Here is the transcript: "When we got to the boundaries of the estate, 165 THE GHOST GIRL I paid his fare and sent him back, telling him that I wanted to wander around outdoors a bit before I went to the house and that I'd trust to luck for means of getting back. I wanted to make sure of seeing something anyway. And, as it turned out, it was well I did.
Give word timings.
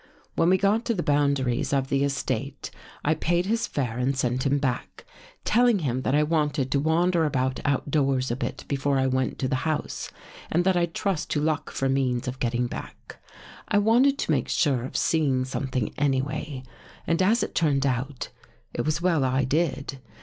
"When 0.35 0.49
we 0.49 0.57
got 0.57 0.83
to 0.85 0.95
the 0.95 1.03
boundaries 1.03 1.71
of 1.71 1.89
the 1.89 2.03
estate, 2.03 2.71
165 3.03 3.05
THE 3.05 3.05
GHOST 3.05 3.05
GIRL 3.05 3.11
I 3.11 3.21
paid 3.29 3.45
his 3.45 3.67
fare 3.67 3.99
and 3.99 4.17
sent 4.17 4.47
him 4.51 4.57
back, 4.57 5.05
telling 5.45 5.77
him 5.85 6.01
that 6.01 6.15
I 6.15 6.23
wanted 6.23 6.71
to 6.71 6.79
wander 6.79 7.25
around 7.27 7.61
outdoors 7.63 8.31
a 8.31 8.35
bit 8.35 8.65
before 8.67 8.97
I 8.97 9.05
went 9.05 9.37
to 9.37 9.47
the 9.47 9.57
house 9.57 10.09
and 10.49 10.63
that 10.63 10.75
I'd 10.75 10.95
trust 10.95 11.29
to 11.29 11.39
luck 11.39 11.69
for 11.69 11.87
means 11.87 12.27
of 12.27 12.39
getting 12.39 12.65
back. 12.65 13.17
I 13.67 13.77
wanted 13.77 14.17
to 14.17 14.31
make 14.31 14.49
sure 14.49 14.85
of 14.85 14.97
seeing 14.97 15.45
something 15.45 15.93
anyway. 15.99 16.63
And, 17.05 17.21
as 17.21 17.43
it 17.43 17.53
turned 17.53 17.85
out, 17.85 18.29
it 18.73 18.81
was 18.83 19.03
well 19.03 19.23
I 19.23 19.43
did. 19.43 19.99